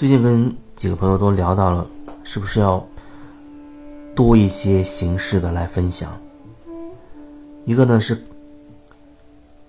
[0.00, 1.86] 最近跟几个朋友都聊到了，
[2.24, 2.82] 是不是要
[4.16, 6.18] 多一些形式的来分享？
[7.66, 8.18] 一个呢是，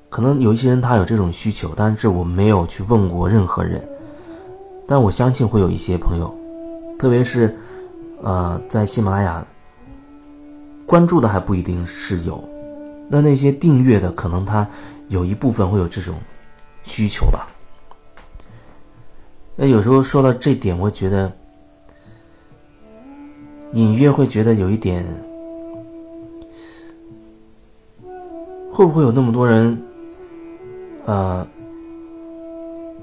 [0.09, 3.86] 可能有一些人他有这种需求，但是我没有去问过任何人，
[4.88, 6.34] 但我相信会有一些朋友，
[6.98, 7.54] 特别是
[8.23, 9.45] 呃在喜马拉雅
[10.86, 12.41] 关注的还不一定是有，
[13.09, 14.66] 那那些订阅的可能他
[15.09, 16.16] 有一部分会有这种
[16.84, 17.50] 需求吧。
[19.55, 21.32] 那有时候说到这点，我觉得
[23.73, 25.05] 隐约会觉得有一点，
[28.72, 29.80] 会不会有那么多人，
[31.06, 31.45] 呃，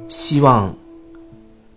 [0.09, 0.75] 希望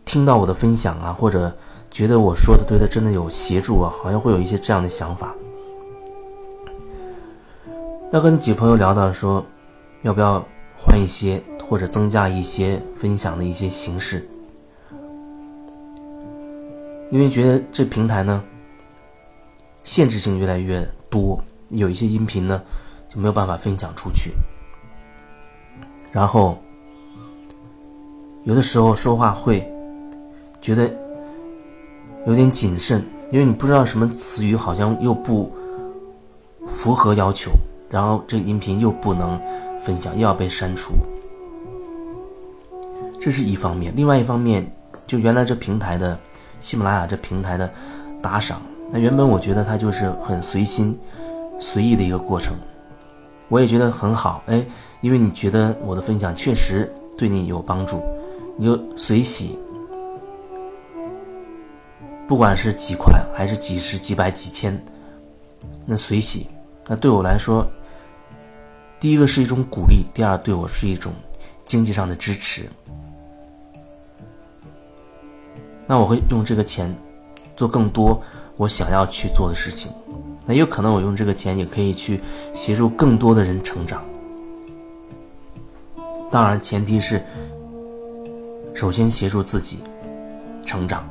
[0.05, 1.55] 听到我的分享啊，或者
[1.91, 5.35] 觉得我说的对他真的有协助啊，好像会有一些这样的想法。
[8.09, 9.45] 那跟几个朋友聊到说，
[10.01, 10.43] 要不要
[10.77, 14.27] 换一些或者增加一些分享的一些形式？
[17.11, 18.41] 因为觉得这平台呢，
[19.83, 22.63] 限制性越来越多，有一些音频呢
[23.09, 24.31] 就没有办法分享出去。
[26.09, 26.57] 然后
[28.45, 29.69] 有的时候说话会
[30.61, 30.89] 觉得
[32.25, 35.51] 有点谨慎，因为你不知道什么词语好像又不
[36.65, 37.51] 符合要求，
[37.89, 39.37] 然后这个音频又不能
[39.81, 40.93] 分享，又要被删除。
[43.19, 44.65] 这是一方面，另外一方面，
[45.05, 46.17] 就原来这平台的。
[46.61, 47.69] 喜马拉雅这平台的
[48.21, 50.97] 打赏，那原本我觉得它就是很随心、
[51.59, 52.55] 随意的一个过程，
[53.49, 54.43] 我也觉得很好。
[54.45, 54.63] 哎，
[55.01, 58.01] 因为你觉得我的分享确实对你有帮助，
[58.57, 59.57] 你就随喜，
[62.27, 64.79] 不管是几块还是几十、几百、几千，
[65.85, 66.47] 那随喜，
[66.87, 67.65] 那对我来说，
[68.99, 71.11] 第一个是一种鼓励，第二对我是一种
[71.65, 72.69] 经济上的支持。
[75.91, 76.95] 那我会用这个钱
[77.53, 78.23] 做更多
[78.55, 79.91] 我想要去做的事情，
[80.45, 82.21] 那有可能我用这个钱也可以去
[82.53, 84.01] 协助更多的人成长。
[86.31, 87.21] 当然，前提是
[88.73, 89.79] 首先协助自己
[90.65, 91.05] 成长。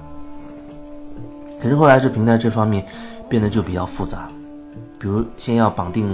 [1.61, 2.83] 可是后来这平台这方面
[3.29, 4.31] 变得就比较复杂，
[4.99, 6.09] 比如先要绑定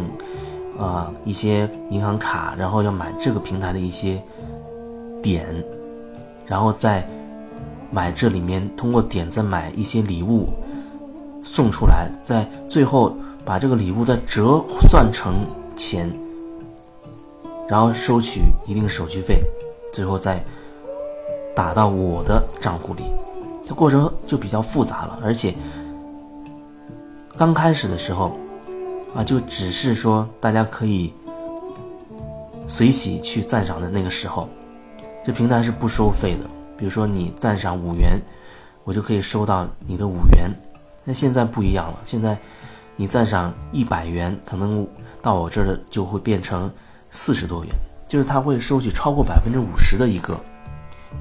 [0.76, 4.20] 啊一些银行卡，然后要买这个平台的一些
[5.22, 5.46] 点，
[6.46, 7.08] 然后再。
[7.90, 10.48] 买这里面通过点赞买一些礼物
[11.44, 15.34] 送出来，在最后把这个礼物再折算成
[15.76, 16.10] 钱，
[17.68, 19.42] 然后收取一定手续费，
[19.92, 20.44] 最后再
[21.54, 23.04] 打到我的账户里，
[23.64, 25.18] 这过程就比较复杂了。
[25.22, 25.54] 而且
[27.36, 28.36] 刚开始的时候
[29.14, 31.12] 啊，就只是说大家可以
[32.66, 34.48] 随喜去赞赏的那个时候，
[35.24, 36.55] 这平台是不收费的。
[36.76, 38.20] 比如说你赞赏五元，
[38.84, 40.50] 我就可以收到你的五元。
[41.04, 42.36] 那现在不一样了，现在
[42.96, 44.86] 你赞赏一百元，可能
[45.22, 46.70] 到我这儿就会变成
[47.10, 47.72] 四十多元，
[48.08, 50.38] 就是他会收取超过百分之五十的一个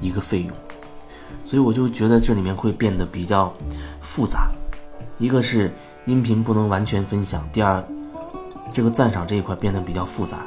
[0.00, 0.50] 一个费用。
[1.44, 3.52] 所以我就觉得这里面会变得比较
[4.00, 4.50] 复杂。
[5.18, 5.72] 一个是
[6.04, 7.82] 音频不能完全分享，第二，
[8.72, 10.38] 这个赞赏这一块变得比较复杂。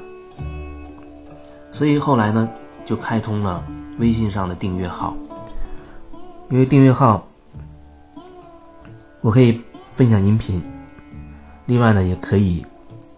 [1.72, 2.50] 所以后来呢，
[2.86, 3.64] 就开通了。
[4.00, 5.16] 微信上的订阅号，
[6.50, 7.28] 因为订阅号，
[9.22, 9.62] 我可以
[9.94, 10.62] 分享音频，
[11.66, 12.66] 另外呢，也可以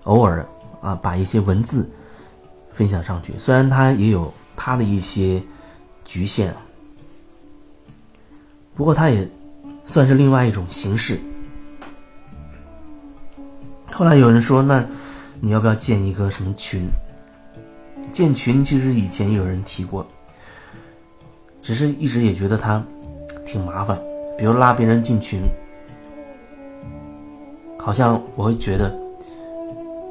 [0.05, 0.45] 偶尔
[0.81, 1.89] 啊把一些文字
[2.69, 3.33] 分享上去。
[3.37, 5.41] 虽然它也有它的一些
[6.03, 6.51] 局限，
[8.73, 9.29] 不过它也
[9.85, 11.19] 算是另外一种形式。
[13.91, 14.83] 后来有人说，那
[15.39, 16.89] 你要不要建一个什么群？
[18.11, 20.03] 建群其实以前有人提过。
[21.61, 22.83] 只是一直也觉得他
[23.45, 23.99] 挺麻烦，
[24.37, 25.41] 比如拉别人进群，
[27.77, 28.93] 好像我会觉得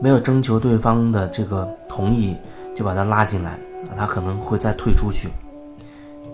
[0.00, 2.36] 没有征求对方的这个同意
[2.74, 3.58] 就把他拉进来，
[3.96, 5.28] 他可能会再退出去，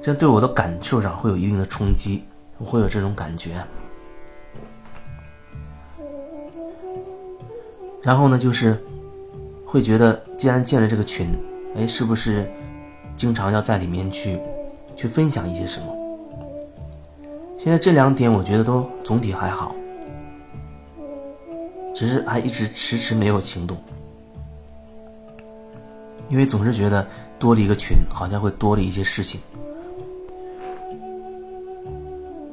[0.02, 2.23] 这对我的感受上会有一定的冲击，
[2.58, 3.64] 我会有这种感觉。
[8.02, 8.79] 然后呢，就是
[9.64, 11.35] 会觉得既然建了这个群，
[11.75, 12.49] 哎，是不是
[13.17, 14.38] 经常要在里面去？
[14.96, 15.94] 去分享一些什么？
[17.58, 19.75] 现在这两点我觉得都总体还好，
[21.94, 23.76] 只是还一直迟迟没有行动，
[26.28, 27.06] 因为总是觉得
[27.38, 29.40] 多了一个群，好像会多了一些事情。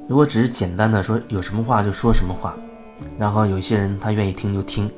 [0.07, 2.55] 如果只是简单的说有什么话就说什么话，
[3.17, 4.89] 然后有些人他愿意听就听，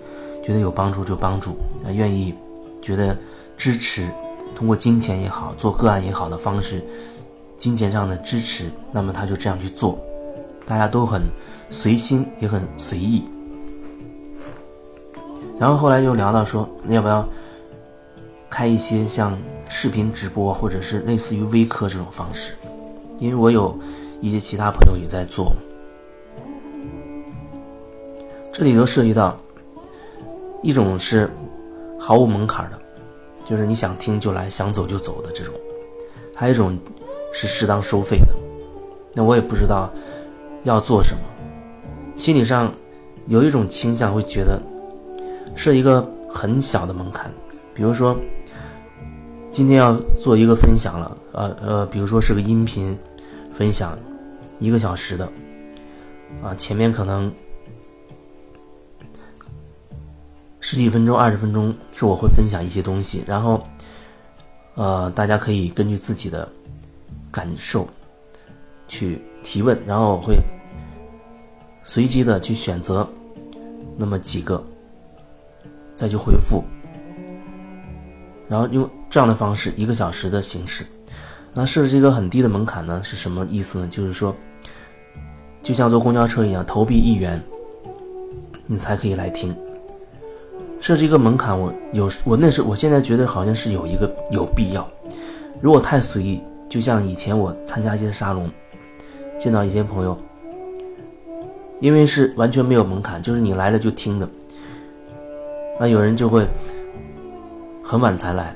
[0.43, 1.57] 觉得有帮助就帮助，
[1.91, 2.33] 愿意
[2.81, 3.17] 觉得
[3.57, 4.09] 支持，
[4.55, 6.81] 通过金钱也好，做个案也好的方式。
[7.57, 9.99] 金钱上的支持，那么他就这样去做，
[10.65, 11.21] 大家都很
[11.69, 13.23] 随心，也很随意。
[15.57, 17.27] 然后后来又聊到说，那要不要
[18.49, 19.37] 开一些像
[19.69, 22.53] 视频直播，或者是类似于微课这种方式？
[23.17, 23.77] 因为我有
[24.19, 25.53] 一些其他朋友也在做，
[28.51, 29.37] 这里头涉及到
[30.61, 31.31] 一种是
[31.97, 32.79] 毫无门槛的，
[33.45, 35.53] 就是你想听就来，想走就走的这种；
[36.35, 36.77] 还有一种
[37.35, 38.27] 是适当收费的。
[39.13, 39.91] 那我也不知道
[40.63, 41.19] 要做什么，
[42.15, 42.73] 心理上
[43.27, 44.59] 有一种倾向会觉得
[45.55, 47.29] 设一个很小的门槛，
[47.73, 48.17] 比如说。
[49.51, 52.99] 今天要做一个分享了，呃呃，比如说是个音频
[53.53, 53.97] 分享，
[54.59, 55.25] 一个小时的，
[56.43, 57.31] 啊，前面可能
[60.59, 63.63] 十几分钟、二十分钟是我会分享一些东西，然后，
[64.73, 66.49] 呃，大家可以根据自己的
[67.35, 67.85] 感受
[68.87, 70.37] 去提问，然后我会
[71.83, 73.05] 随机的去选择
[73.97, 74.63] 那么几个，
[75.93, 76.63] 再去回复。
[78.47, 80.85] 然后用这样的方式，一个小时的形式，
[81.53, 83.01] 那设置一个很低的门槛呢？
[83.03, 83.87] 是什么意思呢？
[83.89, 84.33] 就是说，
[85.61, 87.43] 就像坐公交车一样，投币一元，
[88.65, 89.53] 你才可以来听。
[90.79, 94.89] 设置一个门槛，我有我那时我现在觉得好像是有一个有必要。
[95.59, 98.49] 如果太随意，就像以前我参加一些沙龙，
[99.39, 100.17] 见到一些朋友，
[101.79, 104.29] 因为是完全没有门槛，就是你来了就听的，
[105.79, 106.47] 那有人就会。
[107.87, 108.55] 很晚才来，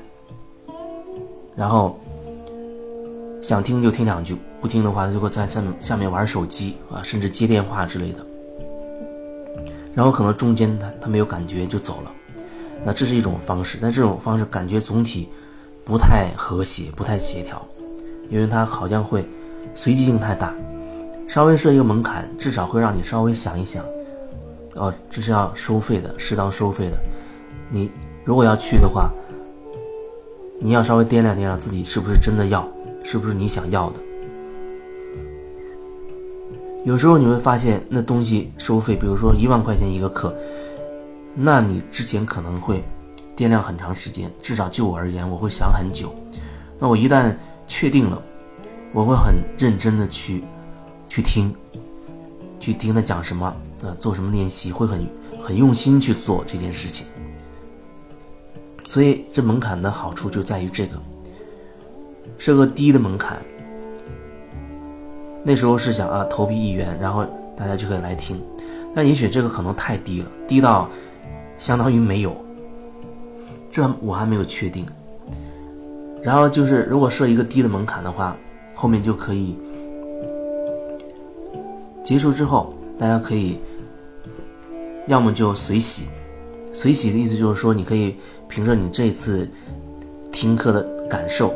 [1.54, 1.96] 然后
[3.40, 8.26] 想听就听两句，不听的话就会在下面下面玩手机啊，甚至接电话之类的。
[9.94, 12.10] 然后可能中间他他没有感觉就走了，
[12.84, 15.28] 那这是一种方式，但这种方式感觉总体
[15.84, 17.64] 不太和谐，不太协调，
[18.30, 19.28] 因为它好像会
[19.74, 20.54] 随机性太大。
[21.28, 23.84] 稍微设一个门槛，至少会让你稍微想一想，
[24.74, 26.96] 哦，这是要收费的，适当收费的。
[27.68, 27.90] 你
[28.24, 29.10] 如果要去的话。
[30.62, 32.68] 你要稍微掂量掂量自己是不是真的要，
[33.02, 34.00] 是不是你想要的。
[36.84, 40.34] 有时候你会发现那东西收费，比如说一万块钱一个课，
[41.34, 42.84] 那你之前可能会
[43.34, 46.14] 掂量很长时间，至少就我而言，我会想很久。
[46.78, 47.34] 那我一旦
[47.70, 48.20] 确定了，
[48.92, 50.42] 我会很认真的去
[51.08, 51.54] 去听，
[52.58, 55.06] 去听他讲什么，呃，做什么练习，会很
[55.40, 57.06] 很用心去做这件事情。
[58.88, 61.00] 所以这门槛的好处就在于这个，
[62.38, 63.38] 是个低的门槛。
[65.44, 67.24] 那时候是想啊，投币一元，然后
[67.56, 68.42] 大家就可以来听。
[68.92, 70.90] 但也许这个可能太低了，低到
[71.56, 72.36] 相当于没有。
[73.70, 74.84] 这我还没有确定。
[76.22, 78.36] 然后就是，如果设一个低的门槛的话，
[78.74, 79.56] 后面就可以
[82.04, 83.58] 结束之后，大家可以
[85.06, 86.04] 要么就随喜。
[86.72, 88.14] 随喜的意思就是说，你可以
[88.48, 89.48] 凭着你这次
[90.30, 91.52] 听课的感受，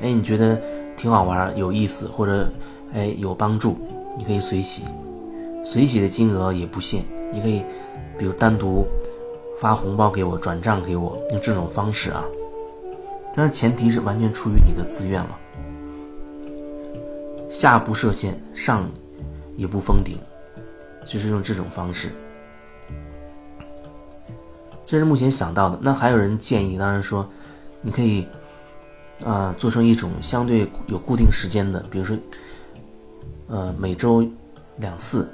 [0.00, 0.60] 哎，你觉得
[0.96, 2.48] 挺好玩、有意思，或者
[2.94, 3.76] 哎有帮助，
[4.16, 4.84] 你可以随喜。
[5.64, 7.02] 随喜的金额也不限，
[7.32, 7.62] 你可以
[8.16, 8.86] 比如单独
[9.58, 12.24] 发红包给我、转账给我，用这种方式啊。
[13.36, 15.38] 但是前提是完全出于你的自愿了。
[17.50, 18.88] 下不设限，上
[19.56, 20.18] 也不封顶，
[21.06, 22.10] 就是用这种方式。
[24.86, 25.78] 这是目前想到的。
[25.82, 27.28] 那还有人建议，当然说，
[27.82, 28.26] 你可以，
[29.22, 32.16] 啊，做成一种相对有固定时间的，比如说，
[33.48, 34.26] 呃，每周
[34.78, 35.28] 两次，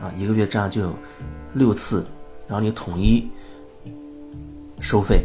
[0.00, 0.92] 啊，一个月这样就有
[1.54, 2.04] 六次，
[2.48, 3.28] 然后你统一
[4.80, 5.24] 收费。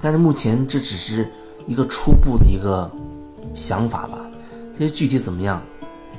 [0.00, 1.30] 但是目前这只是
[1.66, 2.90] 一个初步的一个
[3.54, 4.18] 想法吧，
[4.78, 5.60] 这些具体怎么样，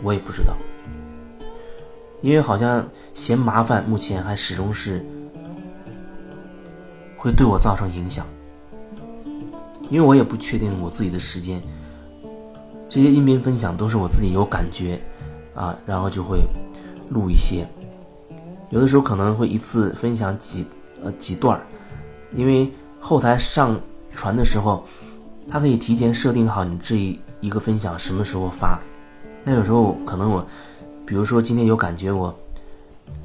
[0.03, 0.55] 我也不知道。
[2.21, 5.03] 因为好像嫌麻烦，目前还始终是
[7.17, 8.25] 会对我造成影响。
[9.89, 11.61] 因为我也不确定我自己的时间，
[12.87, 15.01] 这些音频分享都是我自己有感觉
[15.53, 16.41] 啊，然后就会
[17.09, 17.67] 录一些，
[18.69, 20.65] 有的时候可能会一次分享几
[21.03, 21.65] 呃几段儿，
[22.33, 23.77] 因为后台上
[24.15, 24.85] 传的时候，
[25.49, 28.79] 它可以提前设定好你这一一个分享什么时候发，
[29.43, 30.45] 那有时候可能我。
[31.03, 32.33] 比如说今天有感觉，我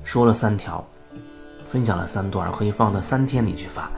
[0.02, 0.84] 说了三条，
[1.68, 3.88] 分享了三段，可以放到三天里去发。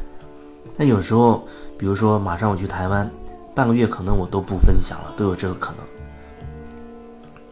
[0.77, 1.47] 那有时候，
[1.79, 3.11] 比如说马上我去台湾，
[3.55, 5.79] 半个月可能我都不分享了，都有这个可能。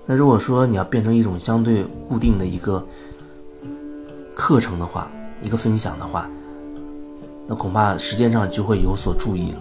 [0.05, 2.87] 那如果说你要变成一种相对固定的一个
[4.35, 5.11] 课程的话，
[5.43, 6.29] 一个分享的话，
[7.47, 9.59] 那恐怕时间上就会有所注意了。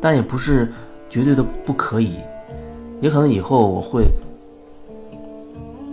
[0.00, 0.72] 但也不是
[1.08, 2.16] 绝对的不可以，
[3.00, 4.06] 也可能以后我会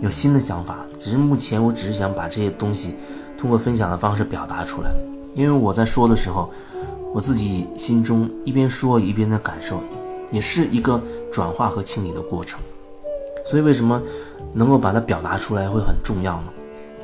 [0.00, 0.78] 有新的想法。
[0.98, 2.94] 只是目前我只是想把这些东西
[3.36, 4.90] 通过分享的方式表达出来，
[5.34, 6.50] 因为我在说的时候，
[7.12, 9.80] 我自己心中一边说一边的感受，
[10.30, 11.02] 也是一个
[11.32, 12.60] 转化和清理的过程。
[13.46, 14.00] 所以为什么
[14.52, 16.52] 能够把它表达出来会很重要呢？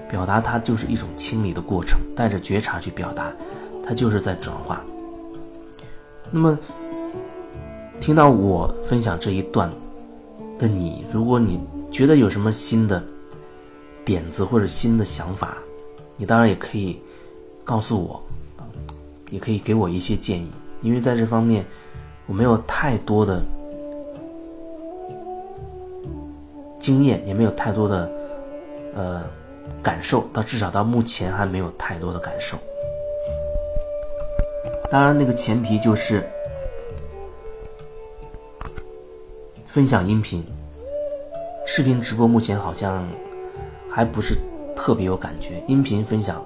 [0.09, 3.33] 表达它就是一种清理的过程，带着觉察去表达，
[3.89, 4.85] 它就是在转化。
[6.31, 6.59] 那么，
[7.99, 9.73] 听到我分享这一段
[10.59, 11.59] 的你，如果你
[11.91, 13.03] 觉得有什么新的
[14.05, 15.57] 点子或者新的想法，
[16.19, 17.01] 你当然也可以
[17.65, 18.23] 告诉我，
[19.31, 20.53] 也可以给我一些建议，
[20.83, 21.65] 因为在这方面
[22.27, 23.43] 我没有太多的
[26.79, 28.13] 经验，也没有太多的
[28.95, 29.25] 呃
[29.83, 32.59] 感受，到至少到目前还没有太多的感受。
[34.91, 36.27] 当然，那个前提就是
[39.67, 40.43] 分享音频、
[41.67, 43.07] 视频直播，目前好像
[43.91, 44.35] 还不是
[44.75, 45.63] 特别有感觉。
[45.67, 46.43] 音频分享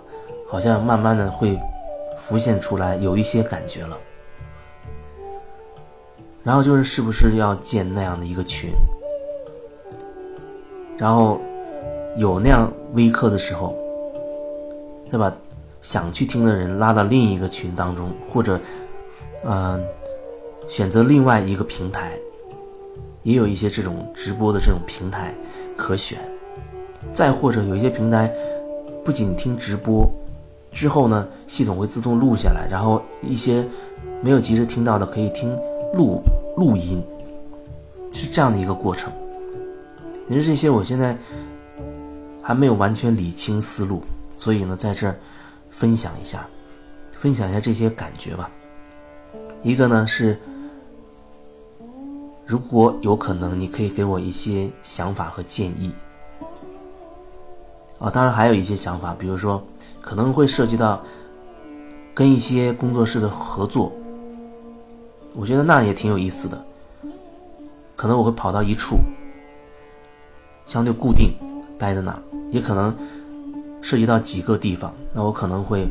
[0.48, 1.56] 好像慢慢的会
[2.16, 3.96] 浮现出来，有一些感觉了。
[6.42, 8.72] 然后就是是不是要建那样的一个群，
[10.98, 11.40] 然后
[12.16, 13.76] 有那样微课的时候，
[15.08, 15.32] 对吧？
[15.82, 18.58] 想去听的人拉到另一个群当中，或者，
[19.44, 19.84] 嗯，
[20.68, 22.12] 选择另外一个平台，
[23.24, 25.34] 也有一些这种直播的这种平台
[25.76, 26.18] 可选。
[27.12, 28.32] 再或者有一些平台，
[29.04, 30.08] 不仅听直播，
[30.70, 33.66] 之后呢，系统会自动录下来，然后一些
[34.22, 35.52] 没有及时听到的可以听
[35.94, 36.22] 录
[36.56, 37.04] 录音，
[38.12, 39.12] 是这样的一个过程。
[40.28, 41.18] 也是这些，我现在
[42.40, 44.00] 还没有完全理清思路，
[44.36, 45.16] 所以呢，在这儿。
[45.72, 46.46] 分享一下，
[47.10, 48.48] 分享一下这些感觉吧。
[49.62, 50.38] 一个呢是，
[52.46, 55.90] 如果有可能，你可以给我一些想法和建议。
[57.98, 59.60] 啊，当然还有一些想法，比如说
[60.00, 61.02] 可能会涉及到
[62.12, 63.90] 跟一些工作室的合作，
[65.34, 66.64] 我觉得那也挺有意思的。
[67.96, 68.98] 可能我会跑到一处，
[70.66, 71.32] 相对固定
[71.78, 72.94] 待在那儿，也可能。
[73.82, 75.86] 涉及到几个地方，那我可能会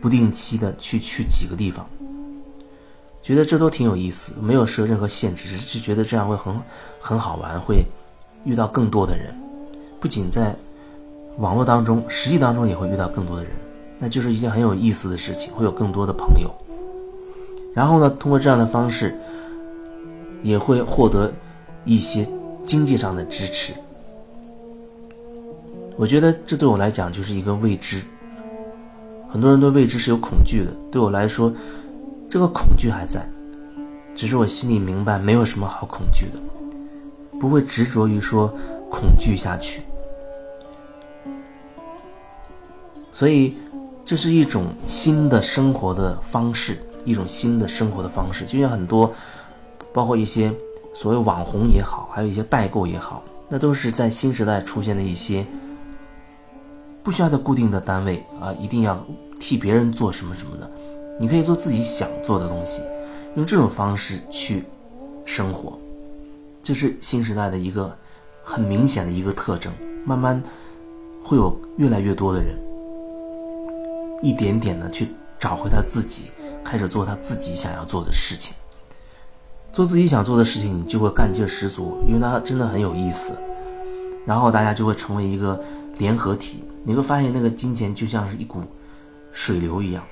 [0.00, 1.88] 不定期的去去几个地方，
[3.22, 6.54] 觉得这都挺有意思，没有设任何限制，只是觉得这样会很
[7.00, 7.84] 很好玩，会
[8.44, 9.32] 遇到更多的人，
[10.00, 10.54] 不仅在
[11.38, 13.52] 网络当中，实际当中也会遇到更多的人，
[13.98, 16.52] 那就是一件很有意思的事情，会有更多的朋友。
[17.72, 19.16] 然后呢，通过这样的方式，
[20.42, 21.32] 也会获得
[21.84, 22.28] 一些
[22.66, 23.72] 经济上的支持。
[25.96, 28.00] 我觉得这对我来讲就是一个未知。
[29.30, 31.52] 很多人对未知是有恐惧的，对我来说，
[32.28, 33.26] 这个恐惧还在，
[34.14, 38.52] 只是我心里明白没有什么好恐惧的，不会执着于说
[38.90, 39.80] 恐惧下去。
[43.12, 43.54] 所以，
[44.04, 48.44] 这是一种新的生活的方式，一种新的生活的方式。
[48.44, 49.10] 就像很多，
[49.94, 50.52] 包括一些
[50.92, 55.46] 所谓网红也好，还有一些代购也好，那都是在新时代出现的一些。
[57.02, 59.04] 不需要在固定的单位啊，一定要
[59.40, 60.70] 替别人做什么什么的，
[61.18, 62.82] 你可以做自己想做的东西，
[63.36, 64.64] 用这种方式去
[65.24, 65.78] 生活，
[66.62, 67.96] 这是新时代的一个
[68.44, 69.72] 很明显的一个特征。
[70.04, 70.42] 慢慢
[71.24, 72.58] 会有越来越多的人，
[74.20, 76.30] 一点点的去找回他自己，
[76.64, 78.54] 开始做他自己想要做的事情。
[79.72, 83.32] 做自己想做的事情，你就会干劲十足，因为它真的很有意思。
[84.26, 85.58] 然后大家就会成为一个
[85.98, 86.62] 联合体。
[86.84, 88.60] 你会发现，那个金钱就像是一股
[89.32, 90.02] 水流一样，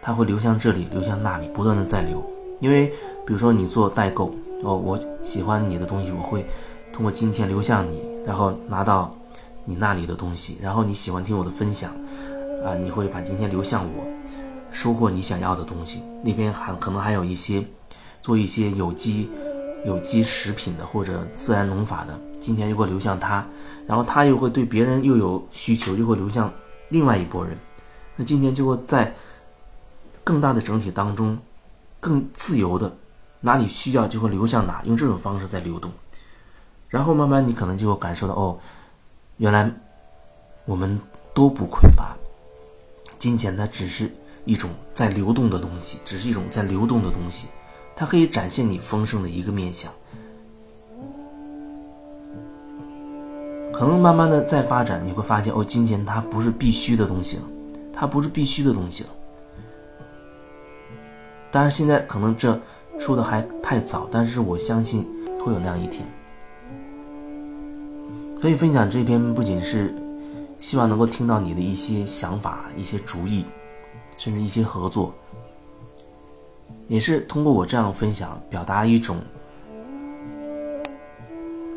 [0.00, 2.24] 它会流向这里，流向那里，不断的在流。
[2.60, 2.86] 因为，
[3.26, 6.46] 比如说你做代购，哦，我喜欢你的东西，我会
[6.92, 9.14] 通过金钱流向你，然后拿到
[9.64, 10.56] 你那里的东西。
[10.62, 11.90] 然后你喜欢听我的分享，
[12.64, 14.04] 啊，你会把金钱流向我，
[14.70, 16.00] 收获你想要的东西。
[16.22, 17.62] 那边还可能还有一些
[18.22, 19.28] 做一些有机、
[19.84, 23.46] 有机食品的或者自然农法的，金钱就会流向他。
[23.86, 26.52] 然后他又会对别人又有需求，又会流向
[26.88, 27.56] 另外一拨人，
[28.16, 29.14] 那今天就会在
[30.24, 31.38] 更大的整体当中，
[32.00, 32.92] 更自由的，
[33.40, 35.92] 哪里需要就会流向哪，用这种方式在流动。
[36.88, 38.58] 然后慢慢你可能就会感受到，哦，
[39.36, 39.72] 原来
[40.64, 40.98] 我们
[41.32, 42.16] 都不匮乏，
[43.20, 44.10] 金钱它只是
[44.44, 47.46] 一种在流动的东西，只是一种在流动的东西，
[47.96, 49.90] 它可以展现你丰盛的一个面相。
[53.72, 57.42] 可能慢慢的再发展，你会发现哦，金钱它不是必须的东西了，
[57.92, 59.10] 它不是必须的东西了。
[61.50, 62.58] 但是现在可能这
[62.98, 65.06] 说的还太早，但是我相信
[65.44, 66.06] 会有那样一天。
[68.38, 69.94] 所以分享这篇不仅是
[70.60, 73.44] 希望能够听到你的一些想法、一些主意，
[74.16, 75.14] 甚至一些合作，
[76.88, 79.16] 也是通过我这样分享，表达一种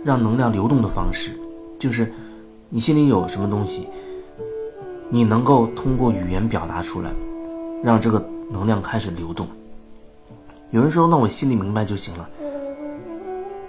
[0.04, 1.32] 让能量流动的方式，
[1.80, 2.14] 就是
[2.70, 3.88] 你心里有什么东西，
[5.10, 7.10] 你能够通过语言表达出来，
[7.84, 9.48] 让这个能量开始流动。
[10.72, 12.30] 有人说：“那我心里明白就行了。”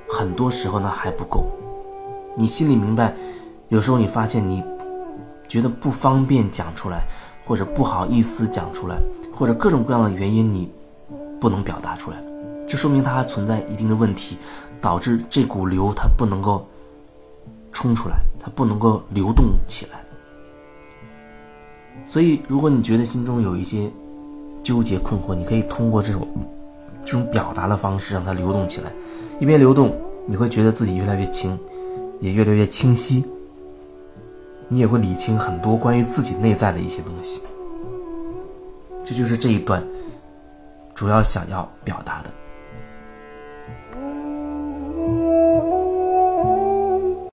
[0.07, 1.47] 很多时候呢还不够。
[2.37, 3.15] 你心里明白，
[3.69, 4.63] 有时候你发现你
[5.49, 7.05] 觉得不方便讲出来，
[7.47, 8.97] 或者不好意思讲出来，
[9.33, 10.71] 或者各种各样的原因你
[11.41, 12.17] 不能表达出来，
[12.69, 14.37] 这说明它还存在一定的问题，
[14.81, 16.67] 导致这股流它不能够
[17.73, 20.03] 冲出来，它不能够流动起来。
[22.05, 23.91] 所以，如果你觉得心中有一些
[24.63, 26.29] 纠结困惑，你可以通过这种
[27.03, 28.93] 这种表达的方式让它流动起来，
[29.41, 31.59] 一边流动，你会觉得自己越来越轻。
[32.21, 33.25] 也越来越清晰，
[34.69, 37.41] 你也会理清很多关于自己内在的一些东西。
[39.03, 39.83] 这就是这一段
[41.01, 42.31] 主要想要表达的。